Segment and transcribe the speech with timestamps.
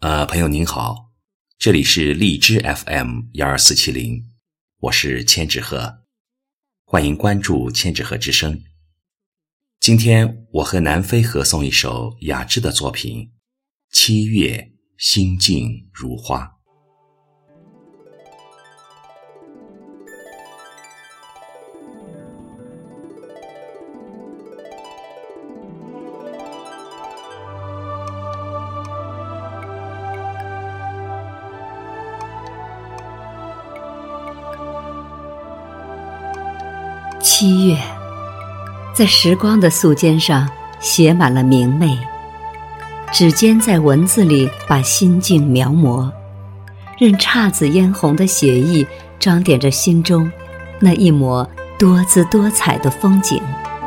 [0.00, 1.10] 呃，朋友您好，
[1.58, 4.22] 这里是荔枝 FM 幺二四七零，
[4.78, 6.04] 我是千纸鹤，
[6.84, 8.62] 欢迎关注千纸鹤之声。
[9.80, 13.24] 今天我和南非合送一首雅致的作品
[13.90, 16.44] 《七月心静如花》。
[37.40, 37.78] 七月，
[38.92, 41.96] 在时光的素笺上写满了明媚，
[43.12, 46.10] 指尖在文字里把心境描摹，
[46.98, 48.84] 任姹紫嫣红的写意
[49.20, 50.28] 装点着心中
[50.80, 51.48] 那一抹
[51.78, 53.40] 多姿多彩的风景，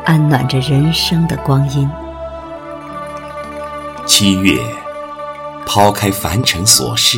[0.06, 1.90] 安暖着人生的光阴。
[4.06, 4.58] 七月，
[5.66, 7.18] 抛开凡尘琐事，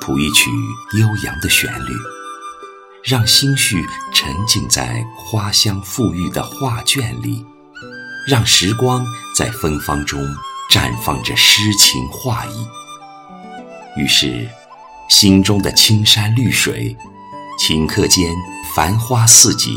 [0.00, 0.50] 谱一曲
[0.98, 2.15] 悠扬的旋律。
[3.06, 7.46] 让心绪沉浸在花香馥郁的画卷里，
[8.26, 10.20] 让时光在芬芳中
[10.68, 12.66] 绽放着诗情画意。
[13.96, 14.48] 于是，
[15.08, 16.96] 心中的青山绿水，
[17.60, 18.28] 顷刻间
[18.74, 19.72] 繁花似锦，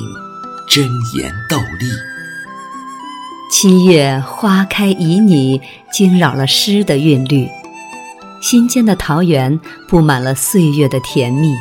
[0.68, 1.88] 争妍斗丽。
[3.52, 5.62] 七月花开旖旎，
[5.94, 7.48] 惊扰了诗的韵律，
[8.42, 11.56] 心间的桃源布满了岁月的甜蜜。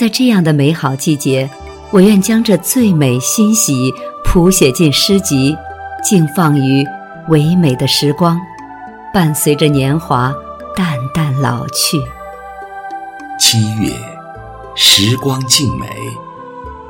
[0.00, 1.50] 在这样的美好季节，
[1.90, 3.92] 我愿将这最美欣喜
[4.24, 5.54] 谱写进诗集，
[6.02, 6.82] 静放于
[7.28, 8.40] 唯美的时光，
[9.12, 10.34] 伴随着年华
[10.74, 11.98] 淡淡老去。
[13.38, 13.92] 七月，
[14.74, 15.86] 时光静美，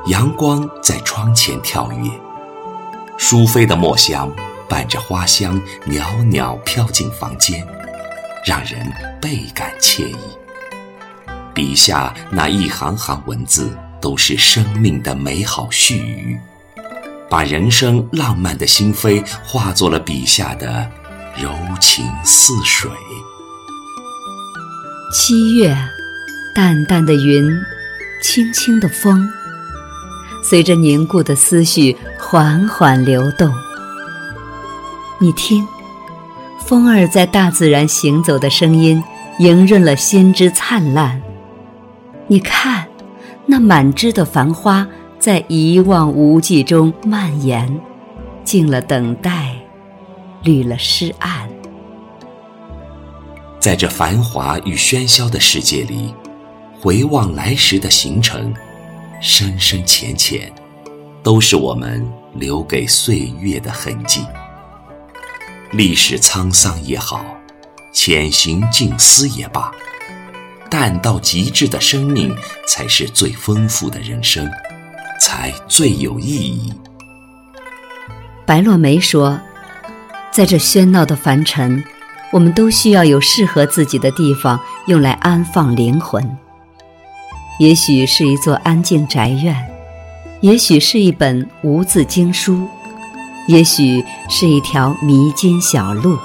[0.05, 2.09] 阳光在窗前跳跃，
[3.17, 4.31] 淑妃的墨香
[4.69, 7.67] 伴着花香袅袅飘进房间，
[8.45, 10.15] 让人倍感惬意。
[11.53, 16.39] 笔下那一行行文字，都是生命的美好序语，
[17.29, 20.89] 把人生浪漫的心扉化作了笔下的
[21.35, 22.89] 柔情似水。
[25.13, 25.75] 七月，
[26.55, 27.45] 淡淡的云，
[28.23, 29.27] 轻轻的风，
[30.41, 33.53] 随着凝固的思绪缓缓流动。
[35.19, 35.67] 你听，
[36.65, 39.03] 风儿在大自然行走的声音，
[39.39, 41.21] 莹润了心之灿烂。
[42.31, 42.87] 你看，
[43.45, 44.87] 那满枝的繁花
[45.19, 47.77] 在一望无际中蔓延，
[48.45, 49.53] 静了等待，
[50.41, 51.49] 绿了诗案。
[53.59, 56.15] 在这繁华与喧嚣的世界里，
[56.79, 58.53] 回望来时的行程，
[59.19, 60.49] 深深浅浅，
[61.21, 64.21] 都是我们留给岁月的痕迹。
[65.73, 67.25] 历史沧桑也好，
[67.91, 69.69] 潜行静思也罢。
[70.71, 72.33] 淡到极致的生命，
[72.65, 74.49] 才是最丰富的人生，
[75.19, 76.71] 才最有意义。
[78.45, 79.37] 白落梅说
[80.31, 81.83] ：“在这喧闹的凡尘，
[82.31, 86.25] 我们都需要有适合自己的地方，用来安放灵魂。
[87.59, 89.53] 也许是一座安静宅院，
[90.39, 92.65] 也许是一本无字经书，
[93.47, 96.17] 也许是一条迷津小路。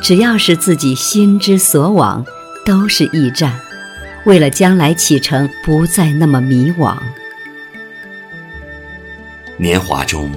[0.00, 2.24] 只要是自己心之所往。”
[2.64, 3.58] 都是驿站，
[4.24, 6.96] 为了将来启程不再那么迷惘。
[9.56, 10.30] 年华中，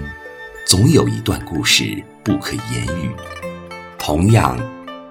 [0.65, 3.11] 总有一段故事不可言喻，
[3.97, 4.57] 同样，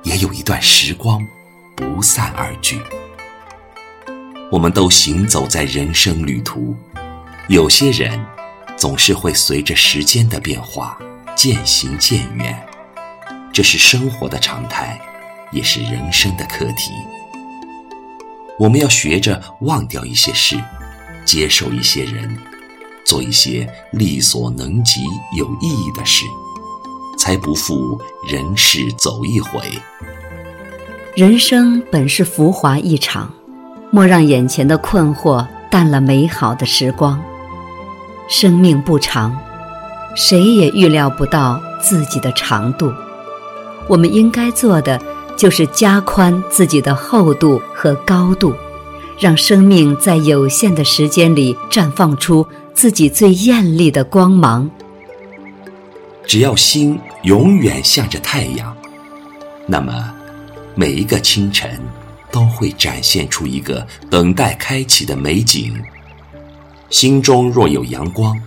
[0.03, 1.27] 也有一段时光
[1.77, 2.81] 不散而聚。
[4.51, 6.77] 我们都行走在人生旅途，
[7.49, 8.23] 有些人
[8.77, 10.99] 总是会随着时间的变化
[11.35, 12.67] 渐行渐远，
[13.53, 15.01] 这是生活的常态。
[15.53, 16.93] 也是人生的课题。
[18.59, 20.57] 我们要学着忘掉一些事，
[21.25, 22.39] 接受一些人，
[23.05, 25.01] 做一些力所能及、
[25.37, 26.25] 有意义的事，
[27.19, 29.61] 才不负人世走一回。
[31.17, 33.33] 人生本是浮华一场，
[33.91, 37.21] 莫让眼前的困惑淡了美好的时光。
[38.29, 39.37] 生命不长，
[40.15, 42.93] 谁也预料不到自己的长度。
[43.89, 45.01] 我们应该做的。
[45.43, 48.55] 就是加宽自己的厚度和高度，
[49.19, 54.71] 让生命在有限的时间里绽放出自己最艳丽的光芒。
[56.25, 58.73] 只要心永远向着太阳，
[59.67, 60.15] 那么
[60.77, 61.77] 每一个清晨
[62.31, 65.75] 都会展现出一个等待开启的美景。
[66.89, 68.41] 心中若有阳光，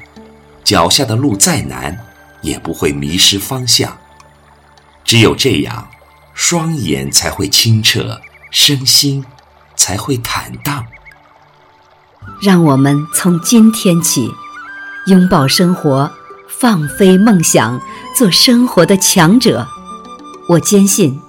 [0.63, 1.93] 脚下的路再难
[2.41, 3.97] 也不会迷失方向。
[5.03, 5.85] 只有这样。
[6.35, 8.19] 双眼才会清澈，
[8.51, 9.25] 身心
[9.75, 10.85] 才会坦荡。
[12.41, 14.29] 让我们从今天起，
[15.07, 16.11] 拥抱生活，
[16.59, 17.81] 放飞梦想，
[18.15, 19.65] 做生活的强者。
[20.49, 21.19] 我坚信，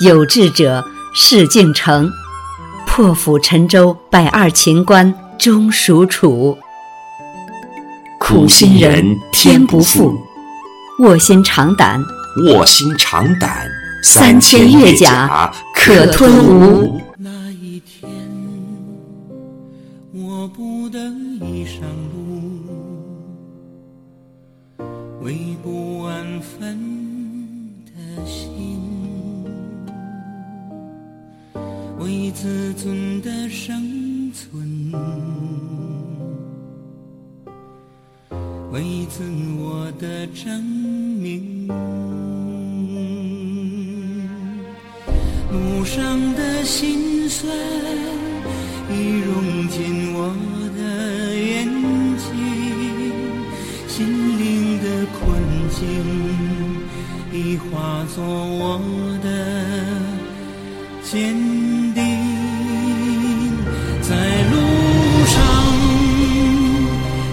[0.00, 2.10] 有志者事竟成，
[2.86, 6.58] 破釜沉舟，百二秦关终属楚。
[8.18, 10.18] 苦心人天不负，
[11.00, 12.02] 卧薪尝胆，
[12.48, 13.68] 卧薪尝胆，
[14.06, 17.00] 三千越甲可吞吴。
[17.18, 18.08] 那一天，
[20.12, 20.98] 我不得
[21.44, 21.80] 已上
[22.14, 22.62] 路，
[25.22, 26.78] 为不安分
[27.84, 28.80] 的心，
[31.98, 34.92] 为自尊的生存，
[38.70, 39.24] 为自
[39.58, 41.66] 我的证明。
[45.56, 47.50] 路上的心酸
[48.90, 50.18] 已融进我
[50.76, 50.80] 的
[51.34, 51.66] 眼
[52.18, 52.28] 睛，
[53.88, 53.96] 心
[54.38, 54.84] 灵的
[55.16, 55.18] 困
[55.70, 55.80] 境
[57.32, 58.78] 已化作我
[59.22, 59.28] 的
[61.02, 61.14] 坚
[61.94, 62.04] 定。
[64.02, 64.14] 在
[64.50, 64.54] 路
[65.26, 65.34] 上，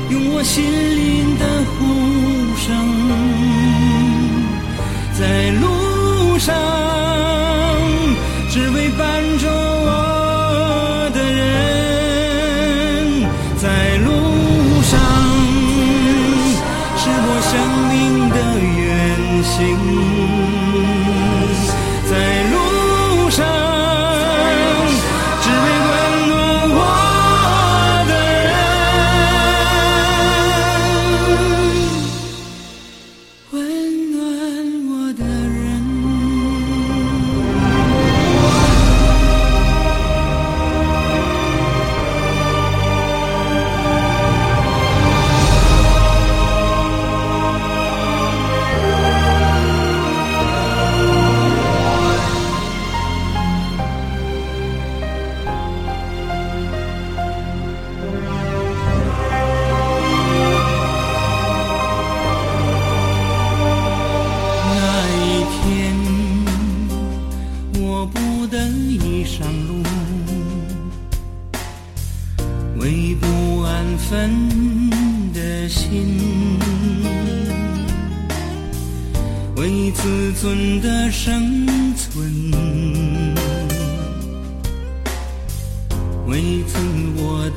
[0.10, 1.32] 用我心灵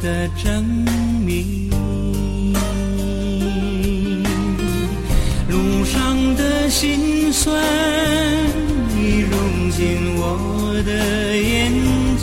[0.07, 0.65] 的证
[1.25, 1.69] 明。
[5.51, 7.61] 路上的心酸
[8.97, 11.73] 已融进我的眼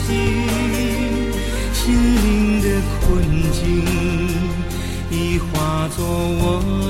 [0.06, 0.08] 睛。
[1.74, 1.82] 心
[2.24, 2.66] 灵的
[3.02, 3.02] 困
[3.52, 3.62] 境，
[5.10, 6.83] 已化作我。